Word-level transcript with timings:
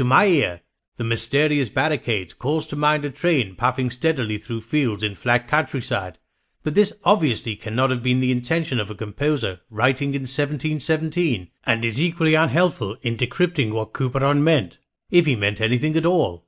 To 0.00 0.04
my 0.04 0.28
ear, 0.28 0.62
the 0.96 1.04
mysterious 1.04 1.68
barricades 1.68 2.32
calls 2.32 2.66
to 2.68 2.74
mind 2.74 3.04
a 3.04 3.10
train 3.10 3.54
puffing 3.54 3.90
steadily 3.90 4.38
through 4.38 4.62
fields 4.62 5.02
in 5.02 5.14
flat 5.14 5.46
countryside, 5.46 6.16
but 6.62 6.74
this 6.74 6.94
obviously 7.04 7.54
cannot 7.54 7.90
have 7.90 8.02
been 8.02 8.20
the 8.20 8.32
intention 8.32 8.80
of 8.80 8.90
a 8.90 8.94
composer 8.94 9.60
writing 9.68 10.14
in 10.14 10.22
1717, 10.22 11.50
and 11.64 11.84
is 11.84 12.00
equally 12.00 12.34
unhelpful 12.34 12.96
in 13.02 13.18
decrypting 13.18 13.72
what 13.72 13.92
Couperin 13.92 14.42
meant, 14.42 14.78
if 15.10 15.26
he 15.26 15.36
meant 15.36 15.60
anything 15.60 15.94
at 15.98 16.06
all. 16.06 16.46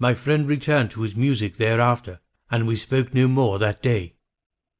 My 0.00 0.12
friend 0.12 0.48
returned 0.48 0.90
to 0.90 1.02
his 1.02 1.14
music 1.14 1.58
thereafter, 1.58 2.18
and 2.50 2.66
we 2.66 2.74
spoke 2.74 3.14
no 3.14 3.28
more 3.28 3.60
that 3.60 3.80
day. 3.80 4.16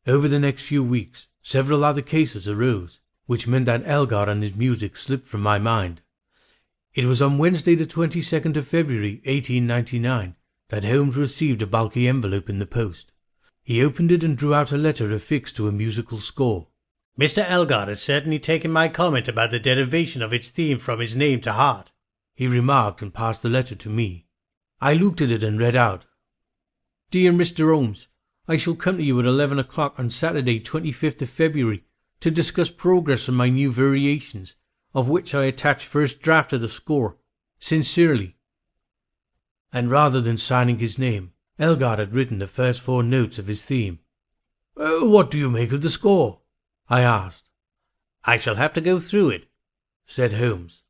Over 0.08 0.26
the 0.26 0.40
next 0.40 0.64
few 0.64 0.82
weeks 0.82 1.28
several 1.40 1.84
other 1.84 2.02
cases 2.02 2.48
arose, 2.48 2.98
which 3.26 3.46
meant 3.46 3.66
that 3.66 3.86
Elgar 3.86 4.28
and 4.28 4.42
his 4.42 4.56
music 4.56 4.96
slipped 4.96 5.28
from 5.28 5.40
my 5.40 5.60
mind. 5.60 6.02
It 6.94 7.06
was 7.06 7.22
on 7.22 7.38
Wednesday 7.38 7.74
the 7.74 7.86
22nd 7.86 8.54
of 8.58 8.68
February, 8.68 9.22
1899, 9.24 10.36
that 10.68 10.84
Holmes 10.84 11.16
received 11.16 11.62
a 11.62 11.66
bulky 11.66 12.06
envelope 12.06 12.50
in 12.50 12.58
the 12.58 12.66
post. 12.66 13.12
He 13.62 13.82
opened 13.82 14.12
it 14.12 14.22
and 14.22 14.36
drew 14.36 14.52
out 14.52 14.72
a 14.72 14.76
letter 14.76 15.10
affixed 15.10 15.56
to 15.56 15.68
a 15.68 15.72
musical 15.72 16.20
score. 16.20 16.68
Mr. 17.18 17.48
Elgar 17.48 17.86
has 17.86 18.02
certainly 18.02 18.38
taken 18.38 18.70
my 18.70 18.90
comment 18.90 19.26
about 19.26 19.52
the 19.52 19.58
derivation 19.58 20.20
of 20.20 20.34
its 20.34 20.50
theme 20.50 20.78
from 20.78 21.00
his 21.00 21.16
name 21.16 21.40
to 21.40 21.52
heart, 21.52 21.92
he 22.34 22.46
remarked 22.46 23.00
and 23.00 23.14
passed 23.14 23.40
the 23.40 23.48
letter 23.48 23.74
to 23.74 23.88
me. 23.88 24.26
I 24.78 24.92
looked 24.92 25.22
at 25.22 25.30
it 25.30 25.42
and 25.42 25.58
read 25.58 25.76
out, 25.76 26.04
Dear 27.10 27.32
Mr. 27.32 27.72
Holmes, 27.72 28.08
I 28.46 28.58
shall 28.58 28.74
come 28.74 28.98
to 28.98 29.02
you 29.02 29.18
at 29.18 29.24
eleven 29.24 29.58
o'clock 29.58 29.98
on 29.98 30.10
Saturday, 30.10 30.60
25th 30.60 31.22
of 31.22 31.30
February, 31.30 31.84
to 32.20 32.30
discuss 32.30 32.70
progress 32.70 33.30
on 33.30 33.34
my 33.34 33.48
new 33.48 33.72
variations 33.72 34.56
of 34.94 35.08
which 35.08 35.34
I 35.34 35.44
attach 35.44 35.86
first 35.86 36.20
draft 36.20 36.50
to 36.50 36.58
the 36.58 36.68
score. 36.68 37.16
Sincerely. 37.58 38.36
And 39.72 39.90
rather 39.90 40.20
than 40.20 40.36
signing 40.36 40.78
his 40.78 40.98
name, 40.98 41.32
Elgar 41.58 41.96
had 41.96 42.12
written 42.12 42.38
the 42.38 42.46
first 42.46 42.82
four 42.82 43.02
notes 43.02 43.38
of 43.38 43.46
his 43.46 43.64
theme. 43.64 44.00
Uh, 44.76 45.00
what 45.00 45.30
do 45.30 45.38
you 45.38 45.50
make 45.50 45.72
of 45.72 45.82
the 45.82 45.90
score? 45.90 46.40
I 46.88 47.02
asked. 47.02 47.48
I 48.24 48.38
shall 48.38 48.56
have 48.56 48.72
to 48.74 48.80
go 48.80 48.98
through 48.98 49.30
it, 49.30 49.46
said 50.06 50.34
Holmes. 50.34 50.82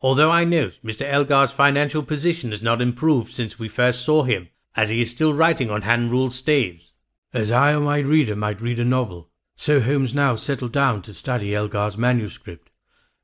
Although 0.00 0.30
I 0.30 0.44
note 0.44 0.78
Mr. 0.84 1.10
Elgar's 1.10 1.52
financial 1.52 2.02
position 2.02 2.50
has 2.50 2.62
not 2.62 2.82
improved 2.82 3.34
since 3.34 3.58
we 3.58 3.68
first 3.68 4.02
saw 4.02 4.22
him, 4.22 4.48
as 4.74 4.90
he 4.90 5.00
is 5.00 5.10
still 5.10 5.32
writing 5.32 5.70
on 5.70 5.82
hand-ruled 5.82 6.32
staves. 6.32 6.92
As 7.32 7.50
I 7.50 7.74
or 7.74 7.80
my 7.80 7.98
reader 7.98 8.36
might 8.36 8.60
read 8.60 8.78
a 8.78 8.84
novel, 8.84 9.30
so 9.56 9.80
Holmes 9.80 10.14
now 10.14 10.36
settled 10.36 10.72
down 10.72 11.02
to 11.02 11.14
study 11.14 11.54
Elgar's 11.54 11.96
manuscript. 11.96 12.70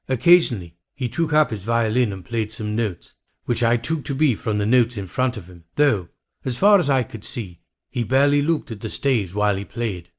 Occasionally 0.09 0.77
he 0.95 1.09
took 1.09 1.33
up 1.33 1.51
his 1.51 1.65
violin 1.65 2.13
and 2.13 2.25
played 2.25 2.53
some 2.53 2.77
notes, 2.77 3.15
which 3.45 3.63
I 3.63 3.77
took 3.77 4.05
to 4.05 4.15
be 4.15 4.35
from 4.35 4.59
the 4.59 4.67
notes 4.67 4.97
in 4.97 5.07
front 5.07 5.37
of 5.37 5.49
him, 5.49 5.65
though, 5.77 6.09
as 6.45 6.59
far 6.59 6.79
as 6.79 6.91
I 6.91 7.03
could 7.03 7.25
see, 7.25 7.61
he 7.91 8.05
barely 8.05 8.43
looked 8.43 8.71
at 8.71 8.81
the 8.81 8.89
staves 8.89 9.35
while 9.35 9.57
he 9.57 9.65
played. 9.65 10.11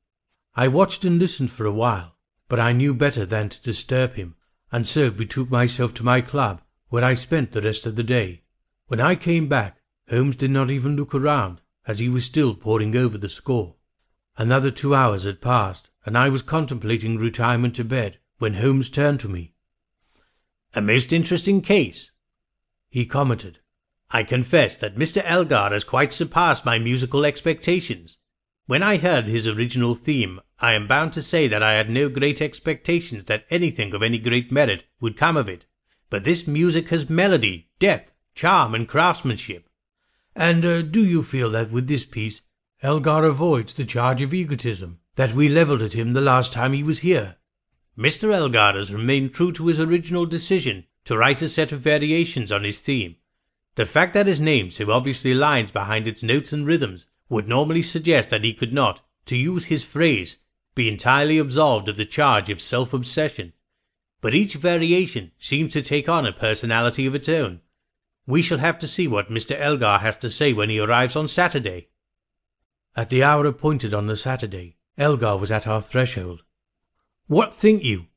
I 0.56 0.68
watched 0.68 1.04
and 1.04 1.20
listened 1.20 1.52
for 1.52 1.66
a 1.66 1.72
while, 1.72 2.16
but 2.48 2.60
I 2.60 2.72
knew 2.72 2.94
better 2.94 3.26
than 3.26 3.50
to 3.50 3.62
disturb 3.62 4.14
him, 4.14 4.36
and 4.72 4.88
so 4.88 5.10
betook 5.10 5.50
myself 5.50 5.94
to 5.96 6.04
my 6.04 6.22
club, 6.22 6.62
where 6.90 7.04
I 7.04 7.14
spent 7.14 7.52
the 7.52 7.62
rest 7.62 7.86
of 7.86 7.96
the 7.96 8.04
day. 8.04 8.44
When 8.88 9.00
I 9.00 9.16
came 9.16 9.48
back, 9.48 9.82
Holmes 10.10 10.36
did 10.36 10.52
not 10.52 10.70
even 10.70 10.96
look 10.96 11.16
around, 11.16 11.62
as 11.88 12.00
he 12.00 12.10
was 12.10 12.26
still 12.26 12.54
poring 12.54 12.96
over 12.96 13.18
the 13.18 13.30
score. 13.30 13.76
Another 14.38 14.72
two 14.72 14.94
hours 14.94 15.24
had 15.24 15.42
passed, 15.42 15.90
and 16.06 16.18
I 16.18 16.30
was 16.30 16.44
contemplating 16.44 17.18
retirement 17.18 17.76
to 17.76 17.84
bed, 17.84 18.20
when 18.38 18.56
Holmes 18.56 18.90
turned 18.90 19.20
to 19.22 19.30
me. 19.30 19.53
A 20.76 20.82
most 20.82 21.14
interesting 21.14 21.62
case, 21.62 22.10
he 22.90 23.06
commented. 23.06 23.60
I 24.10 24.24
confess 24.24 24.76
that 24.78 24.96
Mr. 24.96 25.22
Elgar 25.24 25.70
has 25.72 25.84
quite 25.84 26.12
surpassed 26.12 26.66
my 26.66 26.80
musical 26.80 27.26
expectations. 27.26 28.18
When 28.66 28.82
I 28.82 28.98
heard 28.98 29.28
his 29.28 29.48
original 29.48 29.94
theme, 29.94 30.40
I 30.60 30.74
am 30.74 30.88
bound 30.88 31.14
to 31.14 31.22
say 31.22 31.48
that 31.48 31.62
I 31.62 31.74
had 31.74 31.92
no 31.92 32.10
great 32.10 32.42
expectations 32.42 33.26
that 33.26 33.46
anything 33.52 33.94
of 33.94 34.02
any 34.02 34.18
great 34.18 34.52
merit 34.52 34.86
would 35.00 35.16
come 35.16 35.38
of 35.38 35.48
it. 35.48 35.66
But 36.10 36.24
this 36.24 36.48
music 36.48 36.90
has 36.90 37.10
melody, 37.10 37.70
depth, 37.78 38.12
charm, 38.34 38.74
and 38.74 38.88
craftsmanship. 38.88 39.70
And 40.36 40.66
uh, 40.66 40.82
do 40.82 41.06
you 41.06 41.22
feel 41.22 41.52
that 41.52 41.70
with 41.70 41.88
this 41.88 42.06
piece 42.06 42.42
Elgar 42.82 43.26
avoids 43.26 43.76
the 43.76 43.86
charge 43.86 44.24
of 44.24 44.34
egotism 44.34 45.00
that 45.16 45.34
we 45.34 45.50
levelled 45.50 45.84
at 45.84 45.94
him 45.94 46.14
the 46.14 46.22
last 46.22 46.52
time 46.52 46.74
he 46.74 46.82
was 46.82 47.00
here? 47.00 47.36
Mr. 47.98 48.34
Elgar 48.34 48.74
has 48.76 48.92
remained 48.92 49.34
true 49.34 49.52
to 49.52 49.68
his 49.68 49.80
original 49.80 50.26
decision 50.26 50.86
to 51.06 51.18
write 51.18 51.42
a 51.42 51.48
set 51.48 51.72
of 51.72 51.80
variations 51.80 52.52
on 52.52 52.64
his 52.64 52.80
theme. 52.80 53.16
The 53.76 53.86
fact 53.86 54.14
that 54.14 54.28
his 54.28 54.42
name 54.42 54.70
so 54.70 54.92
obviously 54.92 55.34
lies 55.34 55.72
behind 55.72 56.08
its 56.08 56.24
notes 56.24 56.52
and 56.52 56.66
rhythms 56.66 57.06
would 57.30 57.48
normally 57.48 57.82
suggest 57.82 58.30
that 58.30 58.44
he 58.44 58.54
could 58.54 58.74
not, 58.74 59.02
to 59.26 59.38
use 59.38 59.66
his 59.66 59.84
phrase, 59.84 60.38
be 60.76 60.90
entirely 60.90 61.38
absolved 61.38 61.88
of 61.90 61.98
the 61.98 62.06
charge 62.06 62.50
of 62.50 62.62
self-obsession. 62.62 63.54
But 64.22 64.34
each 64.34 64.56
variation 64.56 65.32
seems 65.38 65.74
to 65.74 65.82
take 65.82 66.10
on 66.10 66.26
a 66.26 66.32
personality 66.32 67.06
of 67.06 67.14
its 67.14 67.30
own. 67.30 67.62
We 68.26 68.42
shall 68.42 68.60
have 68.60 68.80
to 68.80 68.88
see 68.88 69.08
what 69.08 69.30
Mr. 69.30 69.60
Elgar 69.60 70.00
has 70.00 70.16
to 70.18 70.30
say 70.30 70.54
when 70.54 70.70
he 70.70 70.80
arrives 70.80 71.16
on 71.16 71.28
Saturday. 71.28 71.90
At 72.96 73.10
the 73.10 73.24
hour 73.24 73.46
appointed 73.46 73.94
on 73.94 74.08
the 74.08 74.16
Saturday, 74.16 74.78
Elgar 74.98 75.38
was 75.38 75.52
at 75.52 75.68
our 75.68 75.82
threshold. 75.82 76.44
What 77.28 77.54
think 77.54 77.84
you, 77.84 78.08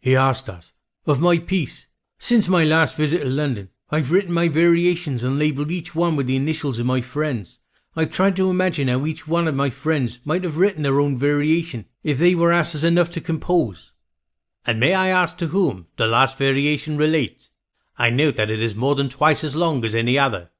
he 0.00 0.16
asked 0.16 0.48
us, 0.48 0.72
of 1.06 1.20
my 1.20 1.38
piece? 1.38 1.86
Since 2.18 2.48
my 2.48 2.64
last 2.64 2.96
visit 2.96 3.20
to 3.20 3.28
London, 3.28 3.68
I've 3.90 4.10
written 4.10 4.32
my 4.32 4.48
variations 4.48 5.22
and 5.22 5.38
labelled 5.38 5.70
each 5.70 5.94
one 5.94 6.16
with 6.16 6.26
the 6.26 6.36
initials 6.36 6.78
of 6.78 6.86
my 6.86 7.00
friends. 7.00 7.58
I've 7.94 8.10
tried 8.10 8.36
to 8.36 8.50
imagine 8.50 8.88
how 8.88 9.04
each 9.06 9.26
one 9.26 9.48
of 9.48 9.54
my 9.54 9.70
friends 9.70 10.20
might 10.24 10.44
have 10.44 10.56
written 10.56 10.82
their 10.82 11.00
own 11.00 11.18
variation 11.18 11.86
if 12.02 12.18
they 12.18 12.34
were 12.34 12.52
asked 12.52 12.74
as 12.74 12.84
enough 12.84 13.10
to 13.10 13.20
compose. 13.20 13.92
And 14.64 14.78
may 14.78 14.94
I 14.94 15.08
ask 15.08 15.36
to 15.38 15.48
whom 15.48 15.86
the 15.96 16.06
last 16.06 16.38
variation 16.38 16.96
relates? 16.96 17.50
I 17.96 18.10
note 18.10 18.36
that 18.36 18.50
it 18.50 18.62
is 18.62 18.76
more 18.76 18.94
than 18.94 19.08
twice 19.08 19.42
as 19.42 19.56
long 19.56 19.84
as 19.84 19.94
any 19.94 20.18
other. 20.18 20.50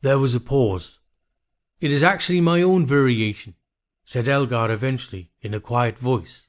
There 0.00 0.18
was 0.18 0.34
a 0.34 0.40
pause. 0.40 0.98
It 1.80 1.92
is 1.92 2.02
actually 2.02 2.40
my 2.40 2.62
own 2.62 2.84
variation, 2.84 3.54
said 4.04 4.28
Elgar 4.28 4.70
eventually 4.70 5.30
in 5.40 5.54
a 5.54 5.60
quiet 5.60 5.98
voice. 5.98 6.42